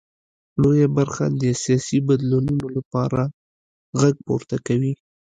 لویه 0.61 0.87
برخه 0.97 1.25
د 1.41 1.43
سیاسي 1.63 1.97
بدلونونو 2.07 2.65
لپاره 2.77 3.21
غږ 3.99 4.15
پورته 4.25 4.57
کوي. 4.67 4.93